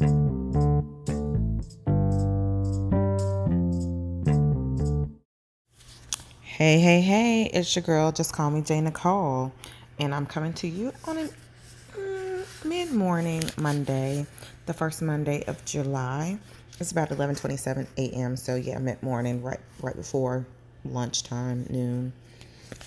[0.00, 0.06] Hey,
[6.78, 8.10] hey, hey, it's your girl.
[8.12, 8.80] Just call me J.
[8.80, 9.52] Nicole.
[9.98, 11.28] And I'm coming to you on a
[11.98, 14.26] mm, mid morning Monday,
[14.64, 16.38] the first Monday of July.
[16.78, 18.36] It's about 11:27 a.m.
[18.36, 20.46] So yeah, mid morning, right, right before
[20.86, 22.14] lunchtime, noon.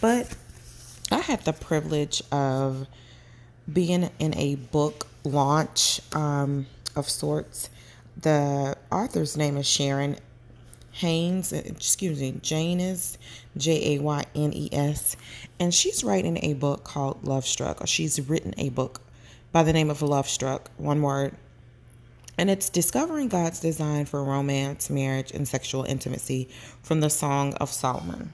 [0.00, 0.34] But
[1.12, 2.88] I had the privilege of
[3.72, 6.66] being in a book launch um,
[6.96, 7.70] of sorts.
[8.20, 10.16] The author's name is Sharon
[10.92, 13.18] Haynes, excuse me, Jaynes,
[13.56, 15.16] J A Y N E S,
[15.60, 19.02] and she's writing a book called Love Struck, or she's written a book
[19.52, 21.34] by the name of Love Struck, one word.
[22.38, 26.48] And it's discovering God's design for romance, marriage, and sexual intimacy
[26.82, 28.32] from the Song of Solomon.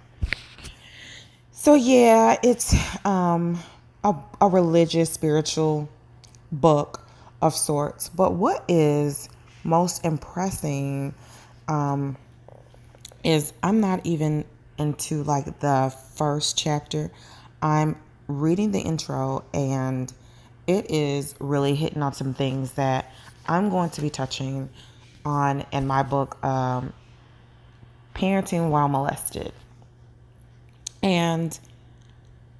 [1.53, 3.61] So, yeah, it's um,
[4.03, 5.89] a, a religious, spiritual
[6.51, 7.07] book
[7.43, 8.09] of sorts.
[8.09, 9.29] But what is
[9.65, 11.15] most impressing
[11.69, 12.17] um,
[13.25, 14.45] is I'm not even
[14.79, 17.11] into like the first chapter.
[17.61, 17.97] I'm
[18.29, 20.11] reading the intro and
[20.67, 23.13] it is really hitting on some things that
[23.47, 24.71] I'm going to be touching
[25.25, 26.93] on in my book, um,
[28.15, 29.53] Parenting While Molested.
[31.03, 31.59] And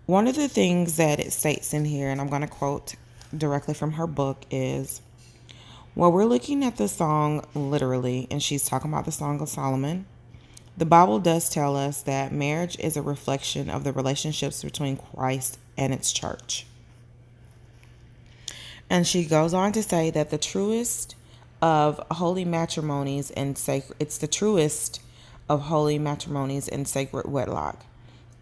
[0.07, 2.97] one of the things that it states in here, and I'm going to quote
[3.37, 5.01] directly from her book, is
[5.95, 10.07] well, we're looking at the song literally, and she's talking about the Song of Solomon.
[10.77, 15.59] The Bible does tell us that marriage is a reflection of the relationships between Christ
[15.77, 16.67] and its church.
[18.89, 21.15] And she goes on to say that the truest
[21.61, 25.01] of holy matrimonies and sacred it's the truest
[25.49, 27.85] of holy matrimonies and sacred wedlock.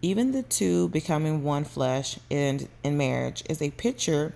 [0.01, 4.33] Even the two becoming one flesh in, in marriage is a picture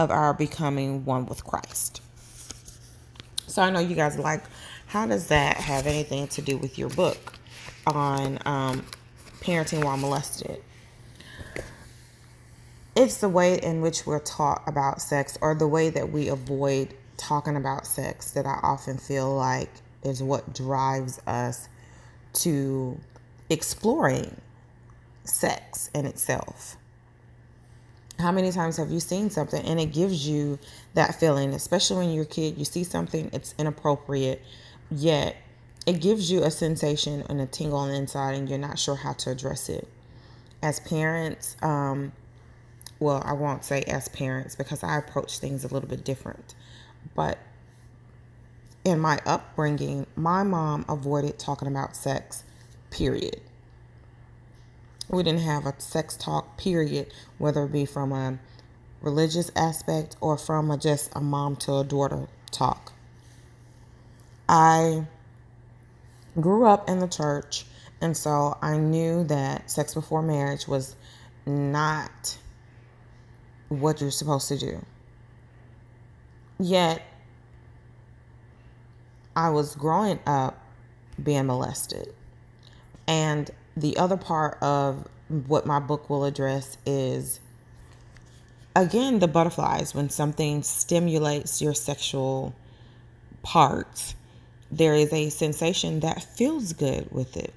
[0.00, 2.00] of our becoming one with Christ.
[3.46, 4.42] So I know you guys like
[4.86, 7.34] how does that have anything to do with your book
[7.86, 8.84] on um,
[9.40, 10.62] parenting while molested?
[12.96, 16.94] It's the way in which we're taught about sex or the way that we avoid
[17.18, 19.70] talking about sex that I often feel like
[20.02, 21.68] is what drives us
[22.32, 22.98] to
[23.50, 24.40] exploring
[25.24, 26.76] sex in itself.
[28.20, 30.58] How many times have you seen something and it gives you
[30.94, 34.42] that feeling, especially when you're a kid, you see something, it's inappropriate,
[34.90, 35.36] yet
[35.86, 38.96] it gives you a sensation and a tingle on the inside and you're not sure
[38.96, 39.88] how to address it.
[40.62, 42.12] As parents um,
[43.00, 46.54] well i won't say as parents because i approach things a little bit different
[47.16, 47.38] but
[48.84, 52.44] in my upbringing my mom avoided talking about sex
[52.90, 53.40] period
[55.10, 58.38] we didn't have a sex talk period whether it be from a
[59.00, 62.92] religious aspect or from a, just a mom to a daughter talk
[64.50, 65.06] I
[66.40, 67.64] grew up in the church,
[68.00, 70.96] and so I knew that sex before marriage was
[71.46, 72.36] not
[73.68, 74.84] what you're supposed to do.
[76.58, 77.00] Yet,
[79.36, 80.58] I was growing up
[81.22, 82.12] being molested.
[83.06, 85.06] And the other part of
[85.46, 87.40] what my book will address is
[88.74, 92.54] again the butterflies when something stimulates your sexual
[93.42, 94.14] parts
[94.70, 97.52] there is a sensation that feels good with it.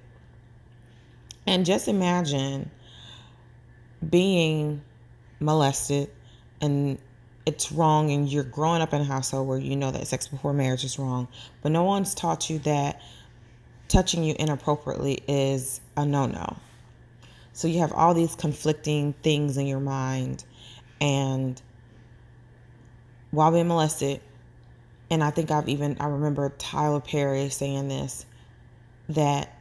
[1.46, 2.72] And just imagine
[4.08, 4.82] being
[5.40, 6.10] molested
[6.62, 6.98] and
[7.46, 10.54] it's wrong and you're growing up in a household where you know that sex before
[10.54, 11.28] marriage is wrong,
[11.62, 13.02] but no one's taught you that
[13.90, 16.58] touching you inappropriately is a no-no.
[17.54, 20.44] So you have all these conflicting things in your mind
[21.00, 21.62] and
[23.32, 24.22] while being molested,
[25.10, 28.26] and I think I've even I remember Tyler Perry saying this
[29.10, 29.58] that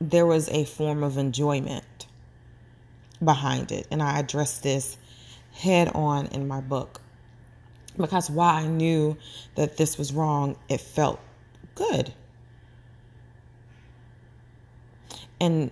[0.00, 2.06] there was a form of enjoyment
[3.22, 3.86] behind it.
[3.90, 4.98] And I addressed this
[5.52, 7.00] head on in my book.
[7.96, 9.16] Because while I knew
[9.54, 11.20] that this was wrong it felt
[11.74, 12.12] good
[15.40, 15.70] and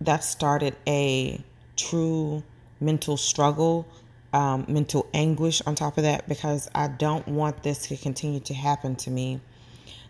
[0.00, 1.42] that started a
[1.76, 2.42] true
[2.80, 3.86] mental struggle
[4.32, 8.54] um, mental anguish on top of that because I don't want this to continue to
[8.54, 9.40] happen to me.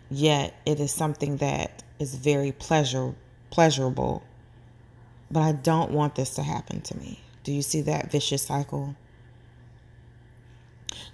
[0.09, 3.13] Yet it is something that is very pleasure
[3.49, 4.23] pleasurable,
[5.29, 7.19] but I don't want this to happen to me.
[7.43, 8.95] Do you see that vicious cycle?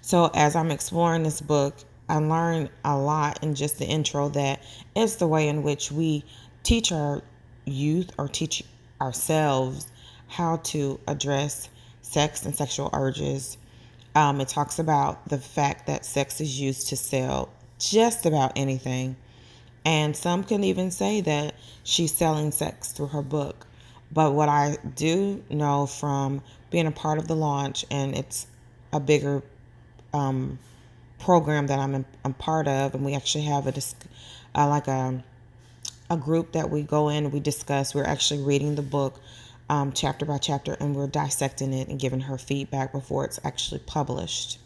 [0.00, 1.76] So as I'm exploring this book,
[2.08, 4.62] I learned a lot in just the intro that
[4.96, 6.24] it's the way in which we
[6.62, 7.22] teach our
[7.70, 8.62] youth or teach
[9.00, 9.88] ourselves
[10.28, 11.68] how to address
[12.02, 13.56] sex and sexual urges
[14.14, 19.16] Um, it talks about the fact that sex is used to sell just about anything.
[19.84, 23.66] And some can even say that she's selling sex through her book.
[24.12, 28.46] But what I do know from being a part of the launch, and it's
[28.92, 29.42] a bigger
[30.12, 30.58] um,
[31.20, 33.72] program that I'm part of, and we actually have a
[34.56, 35.22] uh, like a
[36.10, 37.94] a group that we go in, we discuss.
[37.94, 39.20] We're actually reading the book
[39.70, 43.80] um, chapter by chapter, and we're dissecting it and giving her feedback before it's actually
[43.86, 44.58] published.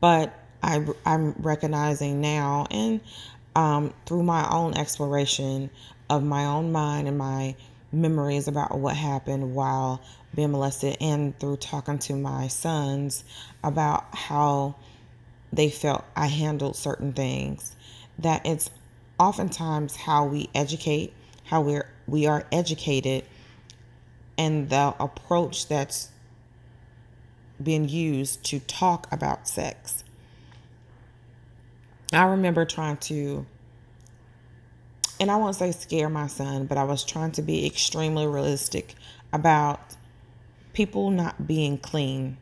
[0.00, 3.00] But I, I'm recognizing now, and
[3.54, 5.68] um, through my own exploration
[6.08, 7.54] of my own mind and my
[7.92, 10.00] memories about what happened while
[10.34, 13.22] being molested, and through talking to my sons
[13.62, 14.74] about how
[15.52, 17.76] they felt I handled certain things,
[18.18, 18.70] that it's
[19.18, 21.12] oftentimes how we educate,
[21.44, 23.24] how we're we are educated,
[24.36, 26.10] and the approach that's
[27.62, 30.04] being used to talk about sex.
[32.12, 33.46] I remember trying to,
[35.18, 38.94] and I won't say scare my son, but I was trying to be extremely realistic
[39.32, 39.80] about
[40.74, 42.36] people not being clean,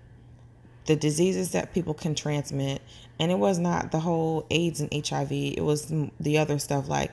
[0.87, 2.83] the diseases that people can transmit,
[3.19, 7.13] and it was not the whole AIDS and HIV, it was the other stuff like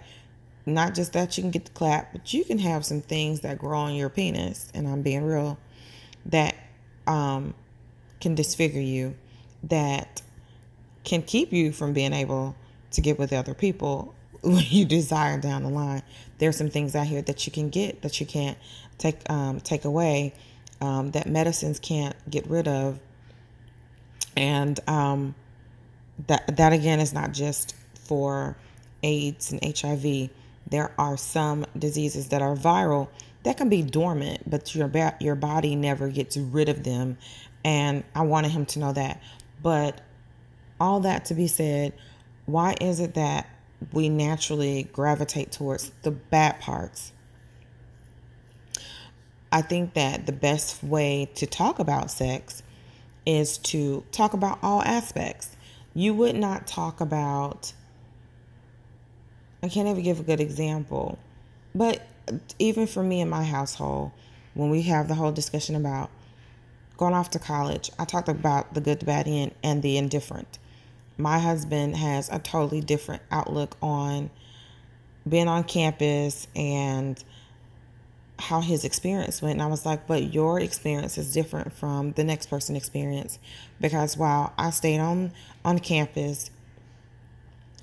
[0.66, 3.57] not just that you can get the clap, but you can have some things that
[3.57, 5.57] grow on your penis, and I'm being real,
[6.27, 6.56] that
[7.07, 7.54] um,
[8.19, 9.16] can disfigure you,
[9.63, 10.22] that
[11.04, 12.56] can keep you from being able
[12.92, 16.04] to get with other people when you desire down the line.
[16.38, 18.57] There's some things out here that you can get that you can't
[18.98, 20.33] take um, take away,
[20.81, 23.00] um, that medicines can't get rid of,
[24.39, 25.36] and um,
[26.27, 28.56] that that again is not just for
[29.03, 30.30] AIDS and HIV.
[30.68, 33.09] There are some diseases that are viral
[33.44, 37.18] that can be dormant, but your ba- your body never gets rid of them.
[37.65, 39.21] And I wanted him to know that.
[39.62, 40.00] But
[40.80, 41.94] all that to be said,
[42.45, 43.50] why is it that
[43.91, 47.12] we naturally gravitate towards the bad parts?
[49.51, 52.63] I think that the best way to talk about sex
[53.25, 55.56] is to talk about all aspects
[55.94, 57.74] you would not talk about
[59.62, 61.19] I can't even give a good example.
[61.75, 62.01] But
[62.57, 64.12] even for me in my household,
[64.54, 66.10] when we have the whole discussion about
[66.98, 70.60] going off to college, I talked about the good, the bad, and, and the indifferent.
[71.18, 74.30] My husband has a totally different outlook on
[75.27, 77.22] being on campus and
[78.39, 79.53] how his experience went.
[79.53, 83.38] And I was like, but your experience is different from the next person experience.
[83.81, 85.31] Because while I stayed on,
[85.65, 86.50] on campus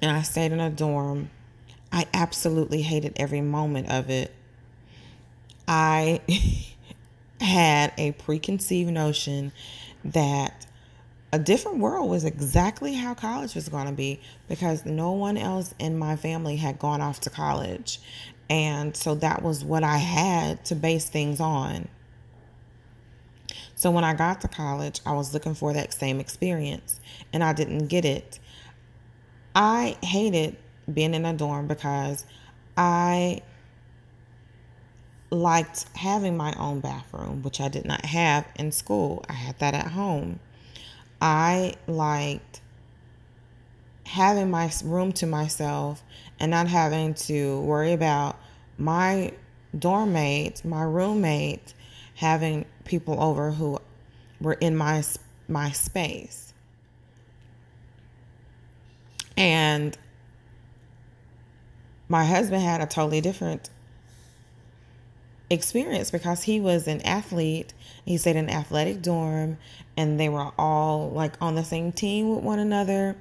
[0.01, 1.31] and I stayed in a dorm,
[1.93, 4.35] I absolutely hated every moment of it.
[5.69, 6.21] I
[7.41, 9.53] had a preconceived notion
[10.05, 10.67] that
[11.33, 15.75] a different world was exactly how college was going to be because no one else
[15.79, 18.01] in my family had gone off to college.
[18.49, 21.89] And so that was what I had to base things on.
[23.75, 27.01] So when I got to college, I was looking for that same experience
[27.33, 28.39] and I didn't get it.
[29.55, 30.57] I hated
[30.93, 32.25] being in a dorm because
[32.77, 33.43] I
[35.31, 39.25] liked having my own bathroom, which I did not have in school.
[39.29, 40.41] I had that at home.
[41.21, 42.61] I liked
[44.07, 46.01] having my room to myself
[46.39, 48.39] and not having to worry about
[48.79, 49.33] my
[49.77, 51.75] dorm mates, my roommates,
[52.15, 53.81] having people over who
[54.41, 55.03] were in my
[55.49, 56.55] my space.
[59.37, 59.99] And
[62.09, 63.71] my husband had a totally different
[65.51, 67.75] experience because he was an athlete.
[68.05, 69.59] He stayed in an athletic dorm
[69.97, 73.17] and they were all like on the same team with one another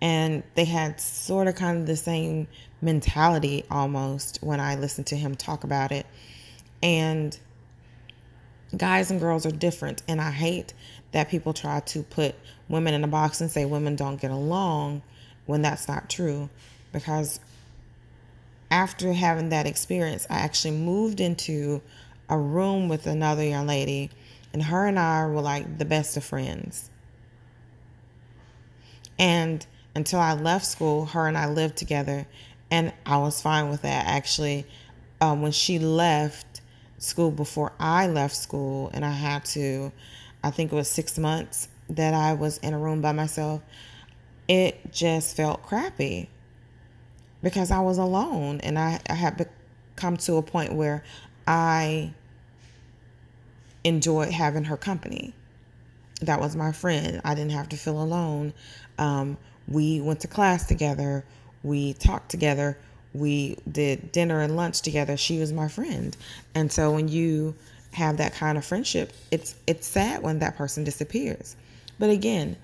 [0.00, 2.48] and they had sort of kind of the same
[2.80, 6.06] mentality almost when I listened to him talk about it.
[6.82, 7.38] And
[8.76, 10.02] guys and girls are different.
[10.08, 10.72] And I hate
[11.12, 12.34] that people try to put
[12.68, 15.02] women in a box and say women don't get along
[15.46, 16.48] when that's not true.
[16.92, 17.40] Because
[18.70, 21.82] after having that experience, I actually moved into
[22.28, 24.10] a room with another young lady,
[24.52, 26.88] and her and I were like the best of friends.
[29.18, 32.26] And until I left school, her and I lived together,
[32.70, 34.06] and I was fine with that.
[34.06, 34.66] Actually,
[35.20, 36.60] um, when she left
[36.98, 39.92] school before I left school, and I had to,
[40.44, 43.62] I think it was six months that I was in a room by myself,
[44.48, 46.28] it just felt crappy
[47.42, 49.48] because I was alone, and I, I had
[49.96, 51.04] come to a point where
[51.46, 52.12] I
[53.84, 55.34] enjoyed having her company.
[56.22, 57.20] that was my friend.
[57.24, 58.52] I didn't have to feel alone.
[58.98, 59.38] Um,
[59.70, 61.24] we went to class together.
[61.62, 62.76] We talked together.
[63.14, 65.16] We did dinner and lunch together.
[65.16, 66.16] She was my friend.
[66.54, 67.54] And so when you
[67.92, 71.56] have that kind of friendship, it's it's sad when that person disappears.
[71.98, 72.56] But again,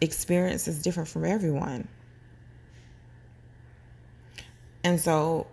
[0.00, 1.88] experience is different from everyone.
[4.84, 5.46] And so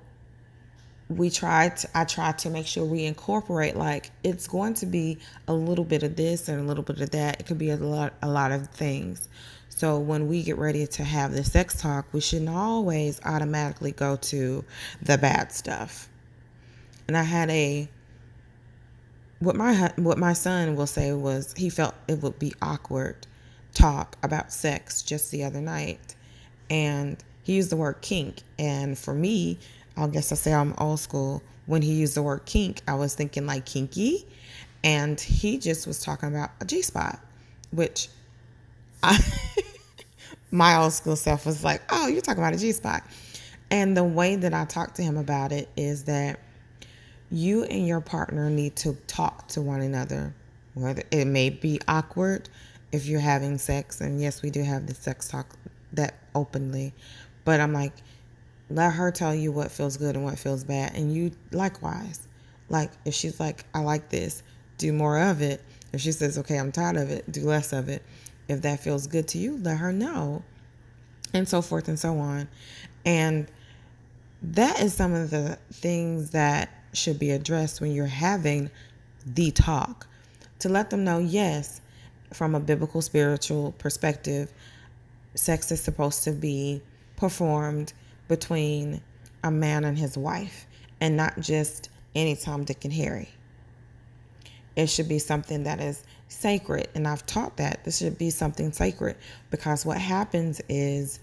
[1.08, 5.18] we tried to, I tried to make sure we incorporate like it's going to be
[5.48, 7.39] a little bit of this and a little bit of that.
[7.39, 9.27] It could be a lot a lot of things.
[9.82, 14.16] So when we get ready to have the sex talk, we shouldn't always automatically go
[14.16, 14.64] to
[15.02, 16.08] the bad stuff.
[17.08, 17.90] And I had a
[19.40, 23.26] what my what my son will say was he felt it would be awkward
[23.74, 26.14] talk about sex just the other night
[26.70, 29.58] and he used the word kink and for me
[29.98, 31.42] I guess I say I'm old school.
[31.66, 34.28] When he used the word kink, I was thinking like kinky,
[34.84, 37.20] and he just was talking about a G spot,
[37.72, 38.10] which
[39.04, 39.18] I,
[40.51, 43.03] my old school self was like, "Oh, you're talking about a G spot,"
[43.70, 46.39] and the way that I talked to him about it is that
[47.31, 50.34] you and your partner need to talk to one another.
[50.74, 52.50] Whether it may be awkward
[52.91, 55.48] if you're having sex, and yes, we do have the sex talk
[55.93, 56.93] that openly,
[57.46, 57.93] but I'm like
[58.72, 60.96] let her tell you what feels good and what feels bad.
[60.96, 62.27] And you likewise.
[62.70, 64.43] Like if she's like, I like this,
[64.77, 65.62] do more of it.
[65.91, 68.01] If she says, okay, I'm tired of it, do less of it.
[68.51, 70.43] If that feels good to you, let her know.
[71.34, 72.48] And so forth and so on.
[73.05, 73.48] And
[74.41, 78.70] that is some of the things that should be addressed when you're having
[79.25, 80.08] the talk.
[80.60, 81.81] To let them know, yes,
[82.34, 84.51] from a biblical spiritual perspective,
[85.36, 86.81] sex is supposed to be
[87.15, 87.93] performed
[88.27, 89.01] between
[89.43, 90.67] a man and his wife
[91.00, 93.29] and not just any Tom, Dick, and Harry.
[94.75, 96.88] It should be something that is sacred.
[96.96, 99.18] And I've taught that this should be something sacred
[99.50, 101.20] because what happens is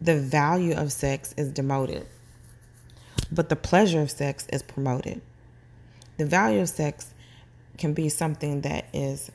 [0.00, 2.06] the value of sex is demoted,
[3.30, 5.20] but the pleasure of sex is promoted.
[6.16, 7.12] The value of sex
[7.78, 9.30] can be something that is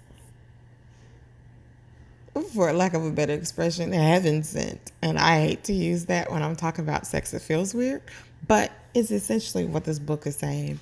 [2.53, 4.91] for lack of a better expression, heaven sent.
[5.01, 7.34] And I hate to use that when I'm talking about sex.
[7.34, 8.01] It feels weird,
[8.48, 10.79] but it's essentially what this book is saying.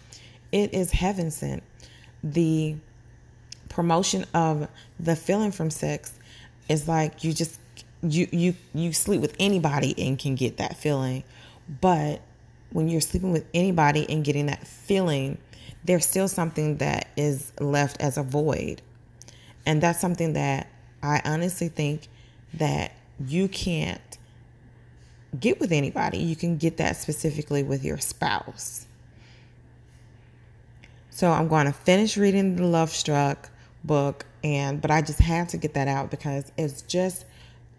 [0.51, 1.63] It is heaven sent.
[2.23, 2.75] The
[3.69, 4.67] promotion of
[4.99, 6.13] the feeling from sex
[6.69, 7.59] is like you just
[8.01, 11.23] you you you sleep with anybody and can get that feeling.
[11.81, 12.21] But
[12.71, 15.37] when you're sleeping with anybody and getting that feeling,
[15.83, 18.81] there's still something that is left as a void.
[19.65, 20.67] And that's something that
[21.01, 22.07] I honestly think
[22.55, 22.93] that
[23.25, 24.17] you can't
[25.39, 26.17] get with anybody.
[26.17, 28.85] You can get that specifically with your spouse.
[31.15, 33.51] So I'm going to finish reading the Love Struck
[33.83, 37.25] book and but I just had to get that out because it's just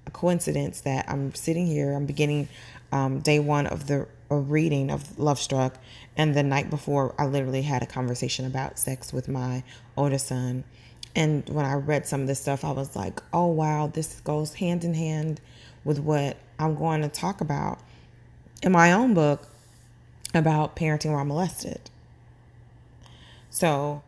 [0.06, 1.94] a coincidence that I'm sitting here.
[1.94, 2.48] I'm beginning
[2.92, 5.74] um, day one of the reading of Love Struck,
[6.16, 9.64] and the night before, I literally had a conversation about sex with my
[9.96, 10.62] oldest son.
[11.16, 14.54] And when I read some of this stuff, I was like, oh, wow, this goes
[14.54, 15.40] hand in hand
[15.82, 17.80] with what I'm going to talk about
[18.62, 19.48] in my own book
[20.34, 21.90] about parenting while molested.
[23.54, 24.02] So,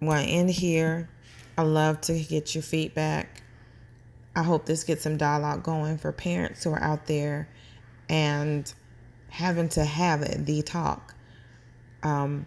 [0.00, 1.08] I'm going to end here.
[1.56, 3.42] I love to get your feedback.
[4.36, 7.48] I hope this gets some dialogue going for parents who are out there
[8.08, 8.72] and
[9.30, 11.14] having to have it, the talk.
[12.02, 12.46] Um,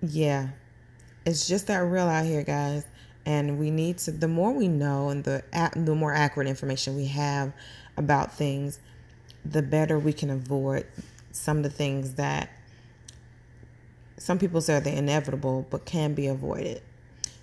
[0.00, 0.48] yeah
[1.26, 2.84] it's just that real out here, guys.
[3.26, 5.42] And we need to, the more we know and the,
[5.76, 7.52] the more accurate information we have
[7.96, 8.78] about things,
[9.44, 10.86] the better we can avoid
[11.32, 12.50] some of the things that
[14.24, 16.80] some people's are the inevitable, but can be avoided.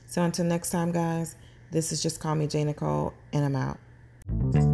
[0.08, 1.36] So until next time, guys,
[1.70, 2.64] this is Just Call Me J.
[2.64, 4.71] Nicole, and I'm out.